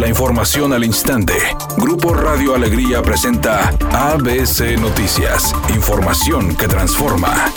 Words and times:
La 0.00 0.08
información 0.08 0.72
al 0.72 0.82
instante. 0.82 1.34
Grupo 1.76 2.14
Radio 2.14 2.54
Alegría 2.54 3.02
presenta 3.02 3.68
ABC 3.92 4.80
Noticias. 4.80 5.54
Información 5.74 6.56
que 6.56 6.66
transforma. 6.68 7.52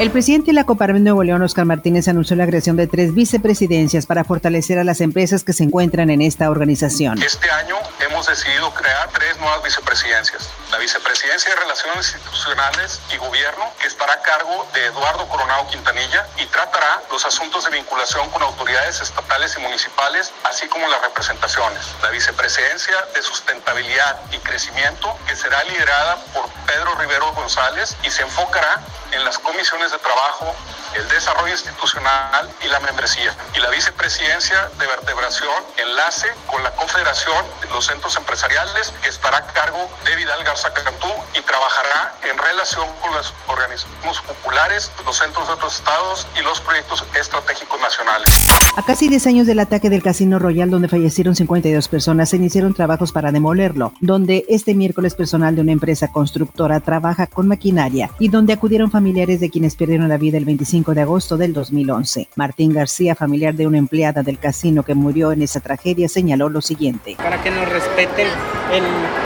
El 0.00 0.10
presidente 0.10 0.46
de 0.46 0.54
la 0.54 0.66
Coparmex 0.66 1.00
Nuevo 1.00 1.22
León, 1.22 1.42
Oscar 1.42 1.64
Martínez, 1.64 2.08
anunció 2.08 2.34
la 2.34 2.48
creación 2.48 2.74
de 2.74 2.88
tres 2.88 3.14
vicepresidencias 3.14 4.04
para 4.04 4.24
fortalecer 4.24 4.80
a 4.80 4.84
las 4.84 5.00
empresas 5.00 5.44
que 5.44 5.52
se 5.52 5.62
encuentran 5.62 6.10
en 6.10 6.22
esta 6.22 6.50
organización. 6.50 7.22
Este 7.22 7.48
año 7.48 7.76
hemos 8.10 8.26
decidido 8.26 8.74
crear 8.74 9.08
tres 9.14 9.38
nuevas 9.38 9.62
vicepresidencias. 9.62 10.50
La 10.74 10.80
vicepresidencia 10.80 11.54
de 11.54 11.60
Relaciones 11.60 12.12
Institucionales 12.14 13.00
y 13.12 13.16
Gobierno, 13.18 13.72
que 13.78 13.86
estará 13.86 14.14
a 14.14 14.22
cargo 14.22 14.68
de 14.72 14.86
Eduardo 14.86 15.28
Coronado 15.28 15.68
Quintanilla 15.68 16.26
y 16.36 16.46
tratará 16.46 17.00
los 17.12 17.24
asuntos 17.24 17.62
de 17.64 17.70
vinculación 17.70 18.28
con 18.30 18.42
autoridades 18.42 19.00
estatales 19.00 19.56
y 19.56 19.60
municipales, 19.60 20.32
así 20.42 20.66
como 20.66 20.88
las 20.88 21.00
representaciones. 21.00 21.86
La 22.02 22.10
vicepresidencia 22.10 23.00
de 23.14 23.22
Sustentabilidad 23.22 24.20
y 24.32 24.38
Crecimiento, 24.38 25.16
que 25.28 25.36
será 25.36 25.62
liderada 25.62 26.16
por 26.34 26.50
Pedro 26.66 26.96
Rivero 26.96 27.32
González 27.34 27.96
y 28.02 28.10
se 28.10 28.22
enfocará 28.22 28.80
en 29.12 29.24
las 29.24 29.38
comisiones 29.38 29.92
de 29.92 29.98
trabajo, 29.98 30.56
el 30.94 31.08
desarrollo 31.08 31.52
institucional 31.52 32.50
y 32.62 32.66
la 32.66 32.80
membresía. 32.80 33.32
Y 33.54 33.60
la 33.60 33.70
vicepresidencia 33.70 34.68
de 34.76 34.86
vertebración, 34.88 35.64
enlace 35.76 36.32
con 36.48 36.64
la 36.64 36.72
Confederación 36.72 37.46
de 37.60 37.68
los 37.68 37.86
Centros 37.86 38.16
Empresariales, 38.16 38.92
que 39.02 39.08
estará 39.08 39.38
a 39.38 39.46
cargo 39.46 39.88
de 40.04 40.16
Vidal 40.16 40.42
Cantú 40.72 41.08
y 41.36 41.42
trabajará 41.42 42.14
en 42.22 42.38
relación 42.38 42.86
con 43.00 43.14
los 43.14 43.34
organismos 43.48 44.20
populares, 44.22 44.90
los 45.04 45.16
centros 45.16 45.46
de 45.46 45.54
otros 45.54 45.76
estados 45.76 46.26
y 46.38 46.42
los 46.42 46.60
proyectos 46.60 47.04
estratégicos 47.18 47.80
nacionales. 47.80 48.28
A 48.76 48.82
casi 48.82 49.08
10 49.08 49.26
años 49.26 49.46
del 49.46 49.60
ataque 49.60 49.90
del 49.90 50.02
Casino 50.02 50.38
Royal, 50.38 50.70
donde 50.70 50.88
fallecieron 50.88 51.36
52 51.36 51.88
personas, 51.88 52.30
se 52.30 52.36
iniciaron 52.36 52.74
trabajos 52.74 53.12
para 53.12 53.32
demolerlo, 53.32 53.92
donde 54.00 54.44
este 54.48 54.74
miércoles 54.74 55.14
personal 55.14 55.54
de 55.54 55.62
una 55.62 55.72
empresa 55.72 56.08
constructora 56.10 56.80
trabaja 56.80 57.26
con 57.26 57.46
maquinaria 57.46 58.10
y 58.18 58.28
donde 58.28 58.52
acudieron 58.52 58.90
familiares 58.90 59.40
de 59.40 59.50
quienes 59.50 59.76
perdieron 59.76 60.08
la 60.08 60.16
vida 60.16 60.38
el 60.38 60.44
25 60.44 60.94
de 60.94 61.02
agosto 61.02 61.36
del 61.36 61.52
2011. 61.52 62.28
Martín 62.36 62.72
García, 62.72 63.14
familiar 63.14 63.54
de 63.54 63.66
una 63.66 63.78
empleada 63.78 64.22
del 64.22 64.38
casino 64.38 64.82
que 64.82 64.94
murió 64.94 65.32
en 65.32 65.42
esa 65.42 65.60
tragedia, 65.60 66.08
señaló 66.08 66.48
lo 66.48 66.60
siguiente. 66.60 67.16
Para 67.16 67.42
que 67.42 67.50
nos 67.50 67.68
respeten 67.68 68.28
el, 68.72 68.84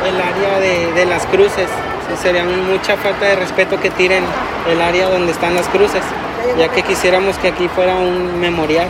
el 0.09 0.21
área 0.21 0.61
de, 0.61 0.93
de, 0.93 1.07
cruces. 1.27 1.69
sería 2.23 2.45
mucha 2.45 2.97
falta 2.97 3.27
de 3.27 3.37
respeto 3.37 3.79
que 3.79 3.91
tiren 3.91 4.25
el 4.69 4.81
área 4.81 5.09
donde 5.09 5.33
están 5.33 5.55
las 5.55 5.69
cruces, 5.69 6.03
ya 6.59 6.69
que 6.69 6.83
quisiéramos 6.83 7.39
que 7.39 7.49
aquí 7.49 7.69
fuera 7.69 7.97
un 7.97 8.41
memorial. 8.41 8.89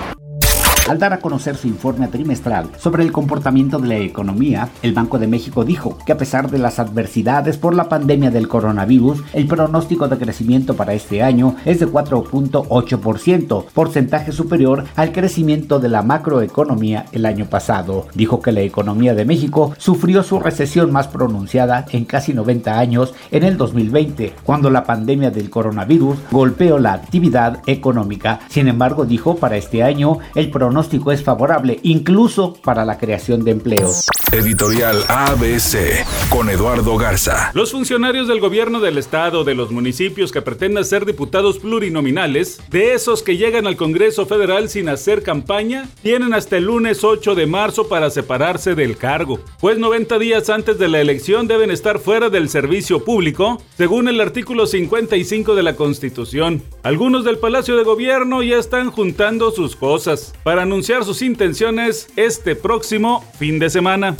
Al 0.88 0.98
dar 0.98 1.12
a 1.12 1.20
conocer 1.20 1.54
su 1.54 1.68
informe 1.68 2.08
trimestral 2.08 2.70
sobre 2.78 3.02
el 3.02 3.12
comportamiento 3.12 3.78
de 3.78 3.88
la 3.88 3.98
economía, 3.98 4.70
el 4.80 4.94
Banco 4.94 5.18
de 5.18 5.26
México 5.26 5.62
dijo 5.62 5.98
que 6.06 6.12
a 6.12 6.16
pesar 6.16 6.50
de 6.50 6.56
las 6.56 6.78
adversidades 6.78 7.58
por 7.58 7.74
la 7.74 7.90
pandemia 7.90 8.30
del 8.30 8.48
coronavirus, 8.48 9.22
el 9.34 9.46
pronóstico 9.46 10.08
de 10.08 10.16
crecimiento 10.16 10.76
para 10.76 10.94
este 10.94 11.22
año 11.22 11.56
es 11.66 11.80
de 11.80 11.88
4.8%, 11.88 13.66
porcentaje 13.66 14.32
superior 14.32 14.84
al 14.96 15.12
crecimiento 15.12 15.78
de 15.78 15.90
la 15.90 16.00
macroeconomía 16.00 17.04
el 17.12 17.26
año 17.26 17.44
pasado. 17.44 18.06
Dijo 18.14 18.40
que 18.40 18.52
la 18.52 18.62
economía 18.62 19.14
de 19.14 19.26
México 19.26 19.74
sufrió 19.76 20.22
su 20.22 20.40
recesión 20.40 20.90
más 20.90 21.06
pronunciada 21.06 21.84
en 21.92 22.06
casi 22.06 22.32
90 22.32 22.78
años 22.78 23.12
en 23.30 23.44
el 23.44 23.58
2020, 23.58 24.36
cuando 24.42 24.70
la 24.70 24.84
pandemia 24.84 25.30
del 25.30 25.50
coronavirus 25.50 26.16
golpeó 26.30 26.78
la 26.78 26.94
actividad 26.94 27.60
económica. 27.66 28.40
Sin 28.48 28.68
embargo, 28.68 29.04
dijo 29.04 29.36
para 29.36 29.58
este 29.58 29.82
año 29.82 30.20
el 30.34 30.50
pronóstico 30.50 30.77
pronóstico 30.78 31.10
es 31.10 31.24
favorable, 31.24 31.80
incluso 31.82 32.54
para 32.62 32.84
la 32.84 32.98
creación 32.98 33.42
de 33.42 33.50
empleos. 33.50 34.06
Editorial 34.30 35.02
ABC 35.08 36.04
con 36.28 36.50
Eduardo 36.50 36.98
Garza. 36.98 37.50
Los 37.54 37.72
funcionarios 37.72 38.28
del 38.28 38.40
gobierno 38.40 38.78
del 38.78 38.98
estado, 38.98 39.42
de 39.42 39.54
los 39.54 39.70
municipios 39.70 40.30
que 40.30 40.42
pretenden 40.42 40.84
ser 40.84 41.06
diputados 41.06 41.58
plurinominales, 41.58 42.60
de 42.68 42.92
esos 42.92 43.22
que 43.22 43.38
llegan 43.38 43.66
al 43.66 43.76
Congreso 43.76 44.26
Federal 44.26 44.68
sin 44.68 44.90
hacer 44.90 45.22
campaña, 45.22 45.88
tienen 46.02 46.34
hasta 46.34 46.58
el 46.58 46.64
lunes 46.64 47.02
8 47.02 47.34
de 47.34 47.46
marzo 47.46 47.88
para 47.88 48.10
separarse 48.10 48.74
del 48.74 48.98
cargo, 48.98 49.40
pues 49.60 49.78
90 49.78 50.18
días 50.18 50.50
antes 50.50 50.78
de 50.78 50.88
la 50.88 51.00
elección 51.00 51.48
deben 51.48 51.70
estar 51.70 51.98
fuera 51.98 52.28
del 52.28 52.50
servicio 52.50 53.02
público, 53.02 53.62
según 53.78 54.08
el 54.08 54.20
artículo 54.20 54.66
55 54.66 55.54
de 55.54 55.62
la 55.62 55.74
Constitución. 55.74 56.62
Algunos 56.82 57.24
del 57.24 57.38
Palacio 57.38 57.76
de 57.76 57.84
Gobierno 57.84 58.42
ya 58.42 58.58
están 58.58 58.90
juntando 58.90 59.50
sus 59.52 59.74
cosas 59.74 60.34
para 60.42 60.66
anunciar 60.68 61.02
sus 61.02 61.22
intenciones 61.22 62.08
este 62.14 62.54
próximo 62.54 63.24
fin 63.38 63.58
de 63.58 63.70
semana. 63.70 64.14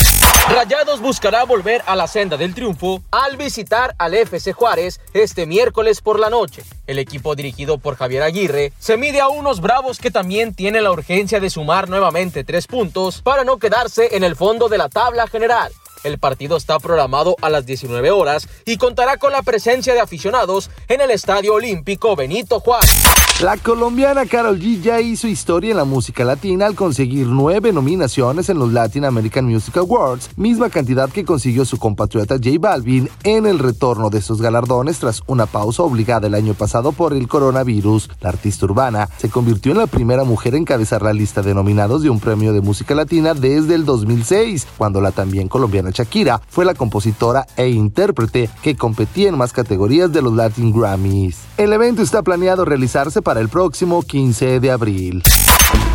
Rayados 0.48 1.02
buscará 1.02 1.44
volver 1.44 1.82
a 1.84 1.94
la 1.94 2.06
senda 2.06 2.38
del 2.38 2.54
triunfo 2.54 3.02
al 3.10 3.36
visitar 3.36 3.94
al 3.98 4.14
FC 4.14 4.54
Juárez 4.54 4.98
este 5.12 5.44
miércoles 5.44 6.00
por 6.00 6.18
la 6.18 6.30
noche. 6.30 6.62
El 6.86 6.98
equipo 6.98 7.36
dirigido 7.36 7.76
por 7.76 7.96
Javier 7.96 8.22
Aguirre 8.22 8.72
se 8.78 8.96
mide 8.96 9.20
a 9.20 9.28
unos 9.28 9.60
bravos 9.60 9.98
que 9.98 10.10
también 10.10 10.54
tienen 10.54 10.84
la 10.84 10.90
urgencia 10.90 11.38
de 11.38 11.50
sumar 11.50 11.90
nuevamente 11.90 12.44
tres 12.44 12.66
puntos 12.66 13.20
para 13.20 13.44
no 13.44 13.58
quedarse 13.58 14.16
en 14.16 14.24
el 14.24 14.34
fondo 14.34 14.70
de 14.70 14.78
la 14.78 14.88
tabla 14.88 15.26
general. 15.26 15.70
El 16.02 16.18
partido 16.18 16.56
está 16.56 16.78
programado 16.78 17.36
a 17.42 17.50
las 17.50 17.66
19 17.66 18.10
horas 18.10 18.48
y 18.64 18.78
contará 18.78 19.18
con 19.18 19.32
la 19.32 19.42
presencia 19.42 19.92
de 19.92 20.00
aficionados 20.00 20.70
en 20.88 21.02
el 21.02 21.10
Estadio 21.10 21.52
Olímpico 21.52 22.16
Benito 22.16 22.58
Juárez. 22.60 23.27
La 23.40 23.56
colombiana 23.56 24.26
Carol 24.26 24.58
G 24.58 24.80
ya 24.80 25.00
hizo 25.00 25.28
historia 25.28 25.70
en 25.70 25.76
la 25.76 25.84
música 25.84 26.24
latina 26.24 26.66
al 26.66 26.74
conseguir 26.74 27.28
nueve 27.28 27.72
nominaciones 27.72 28.48
en 28.48 28.58
los 28.58 28.72
Latin 28.72 29.04
American 29.04 29.44
Music 29.44 29.76
Awards, 29.76 30.30
misma 30.36 30.70
cantidad 30.70 31.08
que 31.08 31.24
consiguió 31.24 31.64
su 31.64 31.78
compatriota 31.78 32.34
J 32.34 32.56
Balvin 32.58 33.08
en 33.22 33.46
el 33.46 33.60
retorno 33.60 34.10
de 34.10 34.22
sus 34.22 34.42
galardones 34.42 34.98
tras 34.98 35.22
una 35.28 35.46
pausa 35.46 35.84
obligada 35.84 36.26
el 36.26 36.34
año 36.34 36.54
pasado 36.54 36.90
por 36.90 37.12
el 37.12 37.28
coronavirus. 37.28 38.10
La 38.20 38.30
artista 38.30 38.64
urbana 38.66 39.08
se 39.18 39.30
convirtió 39.30 39.70
en 39.70 39.78
la 39.78 39.86
primera 39.86 40.24
mujer 40.24 40.56
en 40.56 40.62
encabezar 40.62 41.02
la 41.02 41.12
lista 41.12 41.40
de 41.40 41.54
nominados 41.54 42.02
de 42.02 42.10
un 42.10 42.18
premio 42.18 42.52
de 42.52 42.60
música 42.60 42.96
latina 42.96 43.34
desde 43.34 43.76
el 43.76 43.84
2006, 43.84 44.66
cuando 44.76 45.00
la 45.00 45.12
también 45.12 45.46
colombiana 45.46 45.90
Shakira 45.92 46.42
fue 46.48 46.64
la 46.64 46.74
compositora 46.74 47.46
e 47.56 47.68
intérprete 47.68 48.50
que 48.62 48.74
competía 48.74 49.28
en 49.28 49.38
más 49.38 49.52
categorías 49.52 50.10
de 50.10 50.22
los 50.22 50.32
Latin 50.32 50.72
Grammys. 50.72 51.36
El 51.56 51.72
evento 51.72 52.02
está 52.02 52.22
planeado 52.22 52.64
realizarse 52.64 53.22
para 53.28 53.40
el 53.40 53.50
próximo 53.50 54.00
15 54.00 54.58
de 54.58 54.70
abril. 54.70 55.22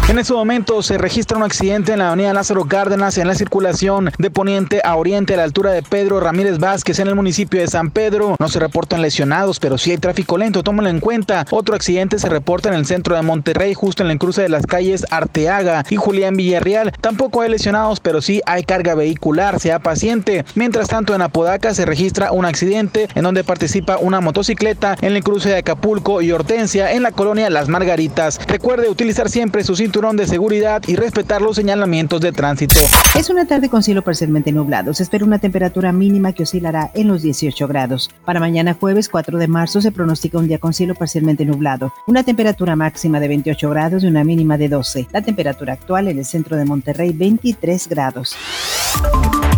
En 0.09 0.19
este 0.19 0.33
momento 0.33 0.83
se 0.83 0.97
registra 0.97 1.37
un 1.37 1.43
accidente 1.43 1.93
en 1.93 1.99
la 1.99 2.09
avenida 2.09 2.33
Lázaro 2.33 2.65
Cárdenas 2.65 3.17
en 3.17 3.25
la 3.25 3.35
circulación 3.35 4.11
de 4.17 4.29
poniente 4.29 4.81
a 4.83 4.97
oriente 4.97 5.33
a 5.33 5.37
la 5.37 5.43
altura 5.43 5.71
de 5.71 5.81
Pedro 5.81 6.19
Ramírez 6.19 6.59
Vázquez 6.59 6.99
en 6.99 7.07
el 7.07 7.15
municipio 7.15 7.61
de 7.61 7.67
San 7.67 7.89
Pedro. 7.89 8.35
No 8.37 8.49
se 8.49 8.59
reportan 8.59 9.01
lesionados, 9.01 9.61
pero 9.61 9.77
sí 9.77 9.91
hay 9.91 9.97
tráfico 9.97 10.37
lento, 10.37 10.61
tómalo 10.61 10.89
en 10.89 10.99
cuenta. 10.99 11.45
Otro 11.51 11.73
accidente 11.73 12.19
se 12.19 12.27
reporta 12.27 12.67
en 12.67 12.75
el 12.75 12.85
centro 12.85 13.15
de 13.15 13.21
Monterrey, 13.21 13.73
justo 13.73 14.03
en 14.03 14.11
el 14.11 14.19
cruce 14.19 14.41
de 14.41 14.49
las 14.49 14.67
calles 14.67 15.05
Arteaga 15.09 15.85
y 15.89 15.95
Julián 15.95 16.35
Villarreal. 16.35 16.91
Tampoco 16.99 17.39
hay 17.39 17.49
lesionados, 17.49 18.01
pero 18.01 18.21
sí 18.21 18.41
hay 18.45 18.63
carga 18.63 18.95
vehicular, 18.95 19.61
sea 19.61 19.79
paciente. 19.79 20.43
Mientras 20.53 20.89
tanto, 20.89 21.15
en 21.15 21.21
Apodaca 21.21 21.73
se 21.73 21.85
registra 21.85 22.33
un 22.33 22.43
accidente 22.43 23.07
en 23.15 23.23
donde 23.23 23.45
participa 23.45 23.97
una 23.97 24.19
motocicleta 24.19 24.97
en 24.99 25.15
el 25.15 25.23
cruce 25.23 25.49
de 25.49 25.57
Acapulco 25.59 26.21
y 26.21 26.33
Hortensia 26.33 26.91
en 26.91 27.03
la 27.03 27.13
colonia 27.23 27.49
Las 27.49 27.69
Margaritas. 27.69 28.37
Recuerde 28.47 28.89
utilizar 28.89 29.29
siempre 29.29 29.63
su 29.63 29.77
cinturón 29.77 30.17
de 30.17 30.27
seguridad 30.27 30.81
y 30.87 30.97
respetar 30.97 31.41
los 31.41 31.55
señalamientos 31.55 32.19
de 32.19 32.33
tránsito. 32.33 32.81
Es 33.17 33.29
una 33.29 33.45
tarde 33.45 33.69
con 33.69 33.81
cielo 33.81 34.01
parcialmente 34.01 34.51
nublado. 34.51 34.93
Se 34.93 35.03
espera 35.03 35.23
una 35.23 35.39
temperatura 35.39 35.93
mínima 35.93 36.33
que 36.33 36.43
oscilará 36.43 36.91
en 36.93 37.07
los 37.07 37.21
18 37.21 37.65
grados. 37.69 38.09
Para 38.25 38.41
mañana 38.41 38.75
jueves 38.77 39.07
4 39.07 39.37
de 39.37 39.47
marzo 39.47 39.79
se 39.79 39.93
pronostica 39.93 40.37
un 40.37 40.49
día 40.49 40.57
con 40.57 40.73
cielo 40.73 40.95
parcialmente 40.95 41.45
nublado. 41.45 41.93
Una 42.07 42.23
temperatura 42.23 42.75
máxima 42.75 43.21
de 43.21 43.29
28 43.29 43.69
grados 43.69 44.03
y 44.03 44.07
una 44.07 44.25
mínima 44.25 44.57
de 44.57 44.67
12. 44.67 45.07
La 45.13 45.21
temperatura 45.21 45.71
actual 45.71 46.09
en 46.09 46.19
el 46.19 46.25
centro 46.25 46.57
de 46.57 46.65
Monterrey 46.65 47.13
23 47.13 47.87
grados. 47.87 48.35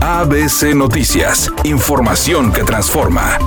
ABC 0.01 0.75
Noticias. 0.75 1.51
Información 1.63 2.54
que 2.54 2.62
transforma. 2.62 3.40